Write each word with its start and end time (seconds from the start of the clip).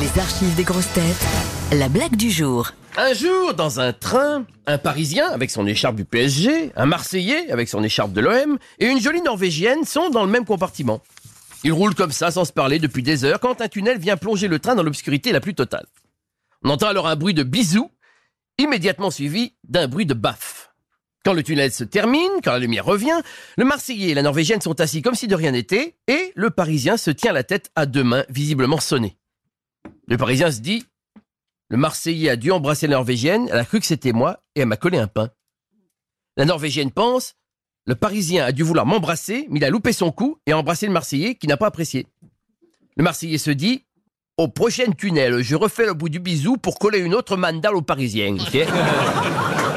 Les 0.00 0.20
archives 0.20 0.56
des 0.56 0.64
grosses 0.64 0.92
têtes. 0.92 1.24
La 1.70 1.88
blague 1.88 2.16
du 2.16 2.28
jour. 2.28 2.72
Un 2.96 3.14
jour, 3.14 3.54
dans 3.54 3.78
un 3.78 3.92
train, 3.92 4.44
un 4.66 4.76
Parisien 4.76 5.30
avec 5.30 5.52
son 5.52 5.68
écharpe 5.68 5.94
du 5.94 6.04
PSG, 6.04 6.72
un 6.74 6.86
Marseillais 6.86 7.48
avec 7.52 7.68
son 7.68 7.84
écharpe 7.84 8.12
de 8.12 8.20
l'OM 8.20 8.58
et 8.80 8.86
une 8.86 9.00
jolie 9.00 9.22
Norvégienne 9.22 9.84
sont 9.84 10.10
dans 10.10 10.24
le 10.24 10.30
même 10.32 10.44
compartiment. 10.44 11.00
Ils 11.62 11.72
roulent 11.72 11.94
comme 11.94 12.10
ça 12.10 12.32
sans 12.32 12.44
se 12.44 12.52
parler 12.52 12.80
depuis 12.80 13.04
des 13.04 13.24
heures 13.24 13.38
quand 13.38 13.60
un 13.60 13.68
tunnel 13.68 13.98
vient 13.98 14.16
plonger 14.16 14.48
le 14.48 14.58
train 14.58 14.74
dans 14.74 14.82
l'obscurité 14.82 15.30
la 15.30 15.40
plus 15.40 15.54
totale. 15.54 15.86
On 16.64 16.70
entend 16.70 16.88
alors 16.88 17.06
un 17.06 17.14
bruit 17.14 17.34
de 17.34 17.44
bisous, 17.44 17.92
immédiatement 18.58 19.12
suivi 19.12 19.54
d'un 19.62 19.86
bruit 19.86 20.06
de 20.06 20.14
baffe. 20.14 20.72
Quand 21.24 21.34
le 21.34 21.44
tunnel 21.44 21.70
se 21.70 21.84
termine, 21.84 22.32
quand 22.42 22.52
la 22.52 22.58
lumière 22.58 22.84
revient, 22.84 23.20
le 23.56 23.64
Marseillais 23.64 24.10
et 24.10 24.14
la 24.14 24.22
Norvégienne 24.22 24.60
sont 24.60 24.80
assis 24.80 25.02
comme 25.02 25.14
si 25.14 25.28
de 25.28 25.36
rien 25.36 25.52
n'était, 25.52 25.94
et 26.08 26.32
le 26.34 26.50
Parisien 26.50 26.96
se 26.96 27.12
tient 27.12 27.32
la 27.32 27.44
tête 27.44 27.70
à 27.76 27.86
deux 27.86 28.04
mains, 28.04 28.24
visiblement 28.28 28.80
sonné. 28.80 29.16
Le 30.06 30.16
Parisien 30.16 30.50
se 30.50 30.60
dit 30.60 30.84
Le 31.70 31.76
Marseillais 31.76 32.30
a 32.30 32.36
dû 32.36 32.50
embrasser 32.50 32.86
la 32.86 32.96
Norvégienne, 32.96 33.48
elle 33.50 33.58
a 33.58 33.64
cru 33.64 33.80
que 33.80 33.86
c'était 33.86 34.12
moi, 34.12 34.40
et 34.54 34.60
elle 34.60 34.66
m'a 34.66 34.76
collé 34.76 34.98
un 34.98 35.06
pain. 35.06 35.30
La 36.36 36.44
Norvégienne 36.44 36.90
pense 36.90 37.34
Le 37.86 37.94
Parisien 37.94 38.44
a 38.44 38.52
dû 38.52 38.62
vouloir 38.62 38.86
m'embrasser, 38.86 39.46
mais 39.50 39.60
il 39.60 39.64
a 39.64 39.70
loupé 39.70 39.92
son 39.92 40.10
coup 40.12 40.38
et 40.46 40.52
a 40.52 40.58
embrassé 40.58 40.86
le 40.86 40.92
Marseillais 40.92 41.34
qui 41.36 41.46
n'a 41.46 41.56
pas 41.56 41.66
apprécié. 41.66 42.06
Le 42.96 43.04
Marseillais 43.04 43.38
se 43.38 43.50
dit 43.50 43.84
Au 44.36 44.48
prochain 44.48 44.90
tunnel, 44.92 45.42
je 45.42 45.56
refais 45.56 45.86
le 45.86 45.94
bout 45.94 46.08
du 46.08 46.20
bisou 46.20 46.56
pour 46.56 46.78
coller 46.78 46.98
une 46.98 47.14
autre 47.14 47.36
mandale 47.36 47.76
au 47.76 47.82
Parisien. 47.82 48.36